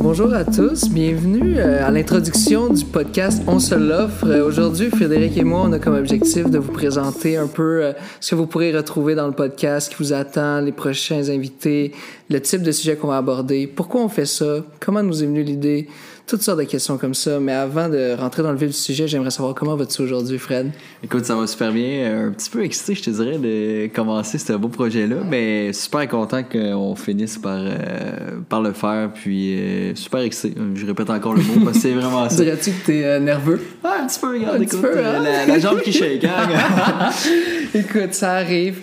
[0.00, 4.26] Bonjour à tous, bienvenue euh, à l'introduction du podcast On se l'offre.
[4.26, 7.92] Euh, aujourd'hui, Frédéric et moi, on a comme objectif de vous présenter un peu euh,
[8.18, 11.92] ce que vous pourrez retrouver dans le podcast, qui vous attend, les prochains invités,
[12.30, 15.42] le type de sujet qu'on va aborder, pourquoi on fait ça, comment nous est venue
[15.42, 15.88] l'idée,
[16.26, 17.38] toutes sortes de questions comme ça.
[17.40, 20.70] Mais avant de rentrer dans le vif du sujet, j'aimerais savoir comment vas-tu aujourd'hui, Fred?
[21.02, 22.04] Écoute, ça va super bien.
[22.04, 25.16] Euh, un petit peu excité, je te dirais, de commencer ce beau projet-là.
[25.28, 29.10] Mais super content qu'on finisse par, euh, par le faire.
[29.14, 30.54] Puis euh, super excité.
[30.74, 32.36] Je répète encore le mot parce que c'est vraiment ça.
[32.42, 33.60] Dirais-tu que t'es nerveux?
[33.84, 34.80] Ah, un petit peu, regarde, écoute.
[34.84, 35.46] Hein?
[35.46, 37.10] la, jambe qui shake, hein?
[37.74, 38.78] écoute, ça arrive.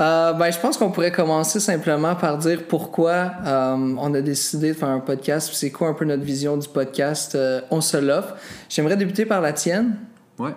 [0.00, 4.68] Euh, ben, je pense qu'on pourrait commencer simplement par dire pourquoi euh, on a décidé
[4.68, 5.50] de faire un podcast.
[5.52, 8.34] C'est quoi un peu notre vision du podcast euh, On se l'offre.
[8.70, 9.96] J'aimerais débuter par la tienne.
[10.38, 10.52] Ouais.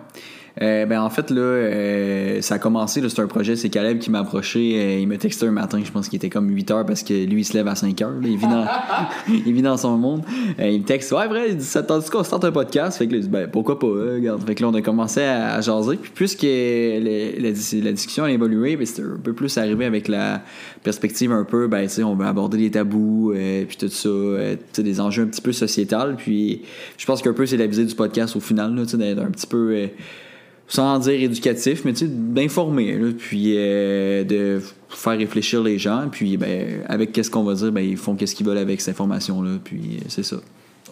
[0.62, 4.12] Euh, ben en fait là, euh, ça a commencé, c'est un projet, c'est Caleb qui
[4.12, 6.86] m'a approché, euh, il m'a texté un matin, je pense qu'il était comme 8 heures
[6.86, 8.68] parce que lui il se lève à 5 heures, il, vit dans,
[9.30, 10.22] il vit dans son monde.
[10.60, 13.00] il me texte Ouais vrai, il dit ça tandis qu'on starte un podcast?
[13.00, 14.46] Fait que là, dit, ben pourquoi pas, regarde.
[14.46, 15.98] Fait que là on a commencé à, jaser.
[15.98, 20.44] Puis puisque la, discussion a évolué, ben, c'était un peu plus arrivé avec la
[20.84, 23.34] perspective un peu, ben tu sais, on veut aborder les tabous,
[23.68, 24.10] puis tout ça,
[24.84, 26.16] des enjeux un petit peu sociétal.
[26.16, 26.62] Puis
[26.98, 29.90] je pense qu'un peu c'est la visée du podcast au final, d'être un petit peu
[30.68, 37.12] sans dire éducatif, mais d'informer, puis euh, de faire réfléchir les gens, puis ben, avec
[37.12, 40.06] qu'est-ce qu'on va dire, ben, ils font qu'est-ce qu'ils veulent avec cette information-là, puis euh,
[40.08, 40.38] c'est ça.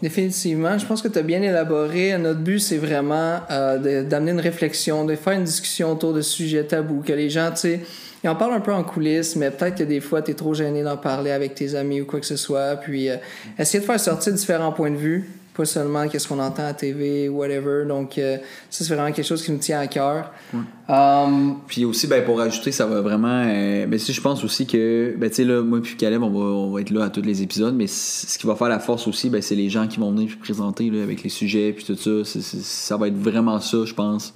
[0.01, 2.17] Définitivement, je pense que tu as bien élaboré.
[2.17, 6.63] Notre but, c'est vraiment euh, d'amener une réflexion, de faire une discussion autour de sujets
[6.63, 7.81] tabous, que les gens, tu sais,
[8.23, 10.53] ils en parlent un peu en coulisses, mais peut-être que des fois, tu es trop
[10.53, 12.75] gêné d'en parler avec tes amis ou quoi que ce soit.
[12.77, 13.09] Puis,
[13.57, 17.27] essayer de faire sortir différents points de vue, pas seulement qu'est-ce qu'on entend à TV,
[17.27, 17.85] whatever.
[17.85, 18.37] Donc, euh,
[18.69, 20.31] ça, c'est vraiment quelque chose qui nous tient à cœur.
[20.87, 23.43] Um, puis aussi, ben, pour ajouter, ça va vraiment.
[23.45, 26.29] Euh, ben, si je pense aussi que, ben, tu sais, là, moi puis Caleb, on
[26.29, 28.79] va, on va être là à tous les épisodes, mais ce qui va faire la
[28.79, 31.83] force aussi, ben, c'est les gens qui vont venir présenter là, avec les sujets, puis
[31.83, 32.39] tout ça.
[32.41, 34.33] ça va être vraiment ça, je pense,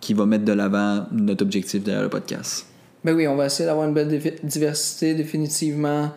[0.00, 2.66] qui va mettre de l'avant notre objectif derrière le podcast.
[3.04, 6.10] Ben oui, on va essayer d'avoir une belle diversité, définitivement.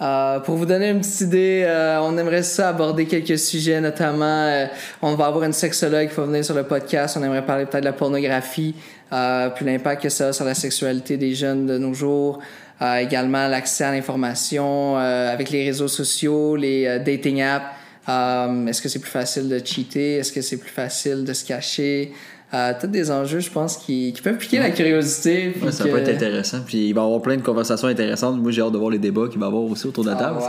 [0.00, 4.24] Euh, pour vous donner une petite idée, euh, on aimerait ça aborder quelques sujets, notamment,
[4.24, 4.66] euh,
[5.02, 7.16] on va avoir une sexologue qui va venir sur le podcast.
[7.18, 8.74] On aimerait parler peut-être de la pornographie,
[9.10, 12.38] puis l'impact que ça a sur la sexualité des jeunes de nos jours.
[13.00, 17.66] également l'accès à l'information avec les réseaux sociaux, les dating apps.
[18.68, 20.18] Est-ce que c'est plus facile de cheater?
[20.18, 22.12] Est-ce que c'est plus facile de se cacher?
[22.54, 25.54] Euh, tous des enjeux, je pense, qui, qui peuvent piquer la curiosité.
[25.70, 26.60] ça peut être intéressant.
[26.66, 28.40] Puis il va y avoir plein de conversations intéressantes.
[28.40, 30.16] Moi, j'ai hâte de voir les débats qu'il va y avoir aussi autour de la
[30.16, 30.40] ah table.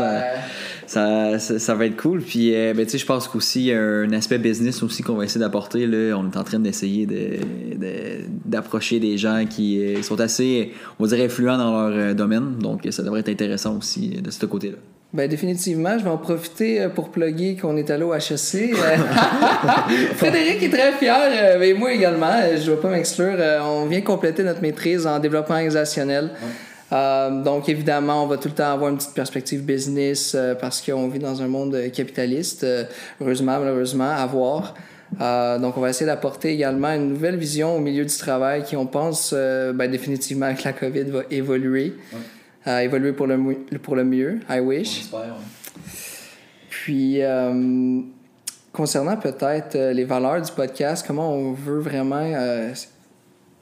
[0.88, 2.22] ça, ça, ça, va être cool.
[2.22, 5.26] Puis euh, ben, je pense qu'aussi, il y a un aspect business aussi qu'on va
[5.26, 5.86] essayer d'apporter.
[5.88, 6.18] Là.
[6.18, 7.06] On est en train d'essayer
[8.46, 12.14] d'approcher de, des gens qui euh, sont assez, on va dire, influents dans leur euh,
[12.14, 12.60] domaine.
[12.60, 14.78] Donc, ça devrait être intéressant aussi de ce côté-là.
[15.12, 18.76] Ben définitivement, je vais en profiter euh, pour plugger qu'on est allé au HEC.
[18.76, 18.98] Euh,
[20.16, 23.36] Frédéric est très fier, euh, mais moi également, je ne vais pas m'exclure.
[23.64, 26.30] On vient compléter notre maîtrise en développement organisationnel.
[26.92, 31.20] donc évidemment, on va tout le temps avoir une petite perspective business parce qu'on vit
[31.20, 32.64] dans un monde capitaliste,
[33.20, 34.76] heureusement, malheureusement, à voir.
[35.60, 38.86] donc, on va essayer d'apporter également une nouvelle vision au milieu du travail qui, on
[38.86, 41.96] pense, ben, définitivement, que la COVID va évoluer
[42.66, 43.38] à évoluer pour le,
[43.82, 44.40] pour le mieux.
[44.50, 45.10] I wish.
[46.70, 48.02] Puis, euh,
[48.72, 52.22] concernant peut-être euh, les valeurs du podcast, comment on veut vraiment.
[52.22, 52.74] Euh,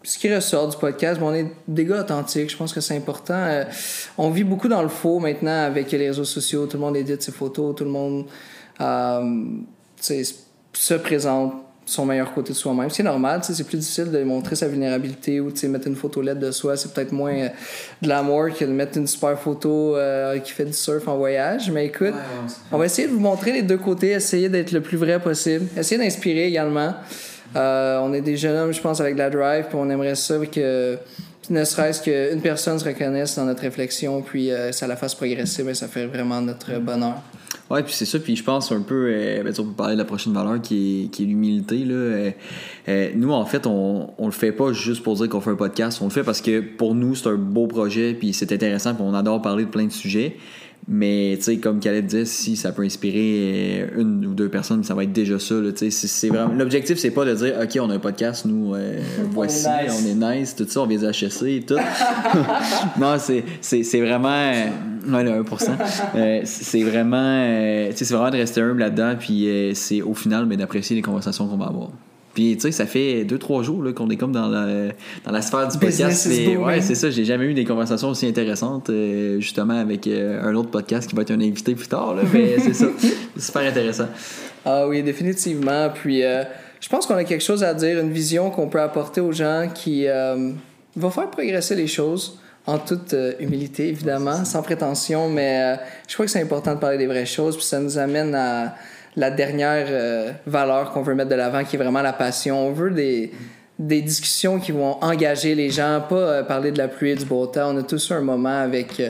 [0.04, 2.96] ce qui ressort du podcast, bon, on est des gars authentiques, je pense que c'est
[2.96, 3.66] important.
[4.18, 7.22] on vit beaucoup dans le faux maintenant avec les réseaux sociaux, tout le monde édite
[7.22, 8.26] ses photos, tout le monde
[10.00, 12.90] se présente son meilleur côté de soi-même.
[12.90, 16.52] C'est normal, c'est plus difficile de montrer sa vulnérabilité ou mettre une photo LED de
[16.52, 16.76] soi.
[16.76, 17.50] C'est peut-être moins euh,
[18.02, 21.72] de l'amour que de mettre une super photo euh, qui fait du surf en voyage.
[21.72, 22.14] Mais écoute,
[22.72, 25.66] on va essayer de vous montrer les deux côtés, essayer d'être le plus vrai possible,
[25.78, 26.94] essayer d'inspirer également.
[27.56, 30.36] Euh, on est des jeunes hommes, je pense, avec la drive, puis on aimerait ça
[30.46, 30.98] que
[31.50, 35.74] ne serait-ce qu'une personne se reconnaisse dans notre réflexion, puis ça la fasse progresser, mais
[35.74, 37.22] ça fait vraiment notre bonheur.
[37.70, 38.20] Ouais, puis c'est ça.
[38.20, 41.06] Puis je pense un peu, euh, ben, on peut parler de la prochaine valeur qui
[41.06, 41.78] est, qui est l'humilité.
[41.80, 41.96] Là.
[41.96, 42.32] Euh,
[42.88, 45.56] euh, nous, en fait, on, on le fait pas juste pour dire qu'on fait un
[45.56, 46.00] podcast.
[46.02, 49.04] On le fait parce que pour nous, c'est un beau projet, puis c'est intéressant, puis
[49.06, 50.38] on adore parler de plein de sujets.
[50.90, 54.86] Mais, tu sais, comme Khaled dit, si ça peut inspirer euh, une ou deux personnes,
[54.86, 55.56] ça va être déjà ça.
[55.76, 56.54] c'est vraiment...
[56.54, 58.98] L'objectif, c'est pas de dire, OK, on a un podcast, nous, euh,
[59.32, 60.56] voici, on est, nice.
[60.56, 61.76] tout ça, on vient des HSC et tout.
[63.00, 64.54] non, c'est vraiment.
[65.08, 66.44] Euh, ouais, le 1%.
[66.46, 67.92] c'est vraiment.
[67.94, 71.58] c'est vraiment de rester humble là-dedans, puis c'est au final, mais d'apprécier les conversations qu'on
[71.58, 71.90] va avoir.
[72.38, 74.90] Puis, tu sais, ça fait deux, trois jours là, qu'on est comme dans la,
[75.26, 76.28] dans la sphère du podcast.
[76.28, 77.10] is Mais, ouais, c'est ça.
[77.10, 81.16] J'ai jamais eu des conversations aussi intéressantes, euh, justement, avec euh, un autre podcast qui
[81.16, 82.14] va être un invité plus tard.
[82.14, 82.86] Là, mais c'est ça.
[83.36, 84.06] C'est super intéressant.
[84.64, 85.90] Ah oui, définitivement.
[85.90, 86.44] Puis euh,
[86.80, 89.68] je pense qu'on a quelque chose à dire, une vision qu'on peut apporter aux gens
[89.74, 90.52] qui euh,
[90.96, 92.38] va faire progresser les choses
[92.68, 95.76] en toute euh, humilité, évidemment, sans prétention, mais euh,
[96.08, 98.76] je crois que c'est important de parler des vraies choses, puis ça nous amène à
[99.16, 102.68] la dernière euh, valeur qu'on veut mettre de l'avant, qui est vraiment la passion.
[102.68, 103.32] On veut des,
[103.80, 107.74] discussions qui vont engager les gens, pas parler de la pluie et du beau temps.
[107.74, 109.02] On a tous un moment avec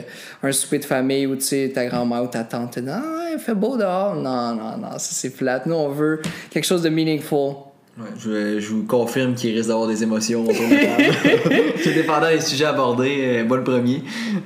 [0.42, 3.30] un souper de famille où tu sais, ta grand-mère ou ta tante te dit Ah,
[3.32, 4.14] il fait beau dehors.
[4.14, 5.62] Non, non, non, ça c'est flat.
[5.64, 6.20] Nous, on veut
[6.50, 7.67] quelque chose de meaningful.
[7.98, 11.72] Ouais, je, je vous confirme qu'il risque d'avoir des émotions autour de la table.
[11.82, 14.02] Tout dépendant des sujets abordés, euh, moi le premier.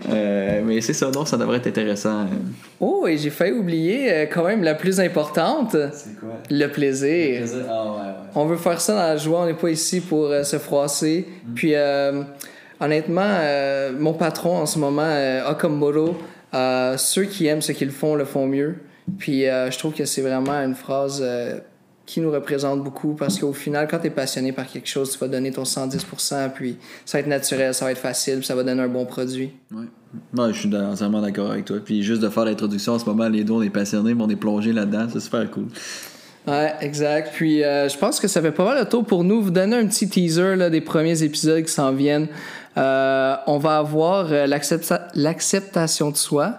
[0.08, 2.20] Euh, mais c'est ça, non, ça devrait être intéressant.
[2.22, 2.26] euh.
[2.80, 6.38] Oh, et j'ai failli oublier quand même la plus importante, C'est quoi?
[6.50, 7.42] le plaisir.
[7.68, 8.12] Ah ouais, ouais.
[8.34, 11.26] On veut faire ça dans la joie, on n'est pas ici pour euh, se froisser.
[11.54, 12.22] Puis, euh,
[12.80, 16.16] honnêtement, euh, mon patron en ce moment euh, a comme motto
[16.54, 18.76] euh, ceux qui aiment ce qu'ils font le font mieux.
[19.18, 21.58] Puis, euh, je trouve que c'est vraiment une phrase euh,
[22.06, 25.18] qui nous représente beaucoup parce qu'au final, quand tu es passionné par quelque chose, tu
[25.18, 28.54] vas donner ton 110%, puis ça va être naturel, ça va être facile, puis ça
[28.54, 29.52] va donner un bon produit.
[29.72, 29.84] Ouais.
[30.36, 31.78] Ouais, je suis entièrement d'accord avec toi.
[31.84, 34.28] Puis juste de faire l'introduction en ce moment, les deux, on est passionnés, mais on
[34.30, 35.06] est plongé là-dedans.
[35.12, 35.66] C'est super cool.
[36.46, 37.30] Ouais, exact.
[37.34, 39.40] Puis euh, je pense que ça fait pas mal le tour pour nous.
[39.40, 42.26] Vous donner un petit teaser là, des premiers épisodes qui s'en viennent.
[42.76, 46.58] Euh, on va avoir euh, l'accepta- l'acceptation de soi,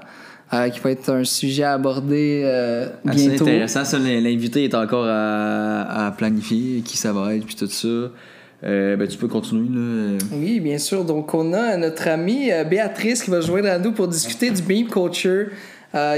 [0.53, 3.43] euh, qui va être un sujet à aborder euh, bientôt.
[3.45, 3.85] intéressant.
[3.85, 7.87] Ça, l'invité est encore à, à planifier, qui ça va être, puis tout ça.
[7.87, 10.17] Euh, ben, tu peux continuer, là.
[10.31, 11.03] Oui, bien sûr.
[11.03, 14.61] Donc, on a notre amie Béatrice qui va se joindre à nous pour discuter du
[14.63, 15.47] meme culture,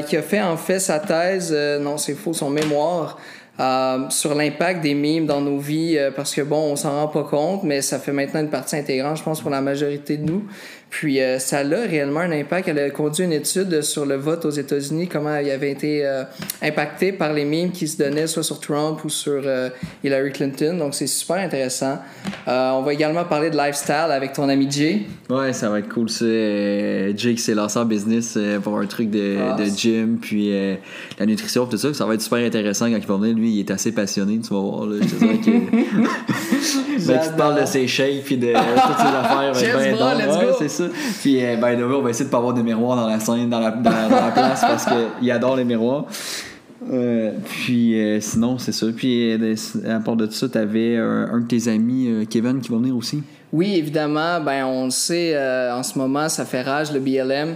[0.07, 3.17] qui a fait en fait sa thèse, non, c'est faux, son mémoire.
[3.59, 7.07] Euh, sur l'impact des mimes dans nos vies euh, parce que bon on s'en rend
[7.07, 10.23] pas compte mais ça fait maintenant une partie intégrante je pense pour la majorité de
[10.29, 10.43] nous
[10.89, 14.43] puis euh, ça a réellement un impact elle a conduit une étude sur le vote
[14.45, 16.05] aux États-Unis comment il avait été
[16.61, 19.41] impacté par les mimes qui se donnaient soit sur Trump ou sur
[20.03, 21.99] Hillary Clinton donc c'est super intéressant
[22.47, 26.07] on va également parler de lifestyle avec ton ami Jay Ouais, ça va être cool,
[26.07, 26.23] ça.
[26.25, 30.51] Euh, Jake s'est lancé en business pour un truc de, Ah, de c'est- gym, puis
[31.19, 31.91] la nutrition, tout ça.
[31.95, 33.35] Ça va être super intéressant quand il va venir.
[33.35, 34.85] Lui, il est assez passionné, tu vas voir.
[34.85, 35.51] Là, je te dirais que.
[37.07, 39.51] ben, tu te parles de ses shakes, puis de toutes ses affaires.
[39.53, 40.85] Ben, ben, donc, ouais, c'est ça.
[41.21, 43.59] Puis, euh, way, on va essayer de pas avoir de miroirs dans la scène, dans
[43.59, 46.05] la, dans, dans la place, parce qu'il adore les miroirs.
[46.91, 48.87] Euh, puis euh, sinon, c'est ça.
[48.95, 49.55] Puis euh,
[49.87, 52.95] à part de ça, t'avais un, un de tes amis, euh, Kevin, qui va venir
[52.95, 53.23] aussi.
[53.51, 57.55] Oui, évidemment, ben on le sait, euh, en ce moment, ça fait rage le BLM.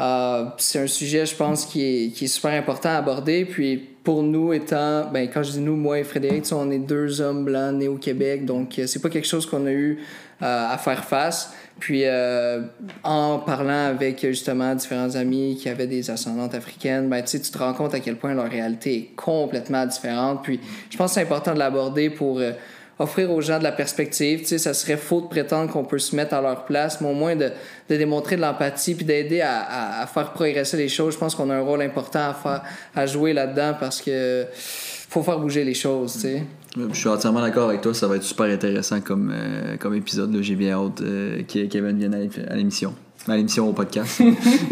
[0.00, 3.44] Euh, c'est un sujet, je pense, qui est, qui est super important à aborder.
[3.44, 7.20] Puis pour nous, étant, ben, quand je dis nous, moi et Frédéric, on est deux
[7.20, 10.00] hommes blancs nés au Québec, donc euh, c'est pas quelque chose qu'on a eu
[10.42, 11.54] euh, à faire face.
[11.78, 12.62] Puis euh,
[13.04, 17.74] en parlant avec justement différents amis qui avaient des ascendantes africaines, ben, tu te rends
[17.74, 20.42] compte à quel point leur réalité est complètement différente.
[20.42, 20.60] Puis
[20.90, 22.52] je pense que c'est important de l'aborder pour euh,
[23.02, 24.40] offrir aux gens de la perspective.
[24.40, 27.08] Tu sais, ça serait faux de prétendre qu'on peut se mettre à leur place, mais
[27.08, 27.50] au moins de,
[27.88, 31.14] de démontrer de l'empathie puis d'aider à, à- faire progresser les choses.
[31.14, 32.62] Je pense qu'on a un rôle important à, faire,
[32.94, 34.46] à jouer là-dedans parce que
[35.12, 36.42] faut faire bouger les choses, tu sais.
[36.76, 40.34] Je suis entièrement d'accord avec toi, ça va être super intéressant comme, euh, comme épisode.
[40.40, 42.94] J'ai bien hâte euh, que Kevin vienne à l'émission.
[43.28, 44.20] À l'émission au podcast.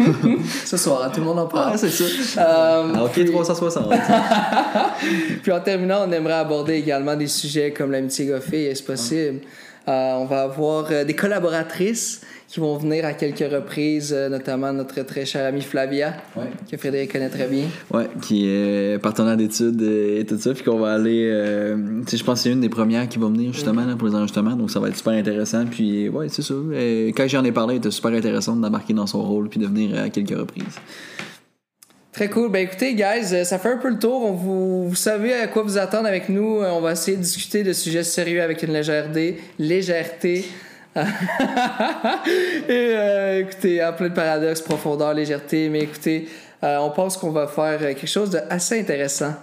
[0.65, 1.71] Ce soir, tout le monde en parle.
[1.73, 2.03] ah, c'est ça.
[2.41, 3.93] Euh, Ah, ok, 360.
[5.43, 9.41] Puis en terminant, on aimerait aborder également des sujets comme l'amitié goffée, est-ce possible?
[9.87, 14.73] Euh, on va avoir euh, des collaboratrices qui vont venir à quelques reprises, euh, notamment
[14.73, 16.49] notre très chère amie Flavia, Ouais.
[16.69, 17.63] que Frédéric connaît très bien.
[17.93, 20.53] Ouais, qui est partenaire d'études et tout ça.
[20.53, 21.29] Puis qu'on va aller.
[21.31, 24.15] euh, je pense que c'est une des premières qui va venir justement là, pour les
[24.15, 24.57] enregistrements.
[24.57, 25.65] Donc ça va être super intéressant.
[25.65, 26.53] Puis ouais, c'est ça.
[26.53, 29.67] Euh, quand j'en ai parlé, elle était super intéressante d'embarquer dans son rôle puis de
[29.67, 30.65] venir à quelques reprises.
[32.11, 32.51] Très cool.
[32.51, 34.25] Ben écoutez, guys, euh, ça fait un peu le tour.
[34.25, 36.57] On vous, vous savez à quoi vous attendre avec nous.
[36.61, 39.37] Euh, On va essayer de discuter de sujets sérieux avec une légèreté.
[39.57, 40.43] Légèreté.
[40.95, 45.69] Et euh, écoutez, en plein de paradoxes, profondeur, légèreté.
[45.69, 46.27] Mais écoutez,
[46.63, 49.33] euh, on pense qu'on va faire euh, quelque chose d'assez intéressant.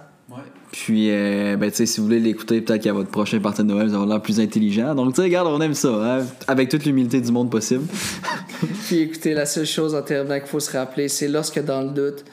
[0.71, 3.67] Puis, euh, ben, tu sais, si vous voulez l'écouter, peut-être qu'à votre prochain party de
[3.67, 4.93] Noël, vous allez l'air plus intelligent.
[4.93, 7.85] Donc, tu sais, regarde, on aime ça, hein, avec toute l'humilité du monde possible.
[8.85, 11.89] Puis écoutez, la seule chose en terminant qu'il faut se rappeler, c'est lorsque dans le
[11.89, 12.23] doute,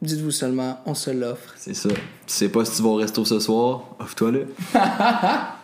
[0.00, 1.54] dites-vous seulement, on se l'offre.
[1.56, 1.88] C'est ça.
[1.88, 5.52] Tu sais pas si tu vas au resto ce soir, offre-toi là.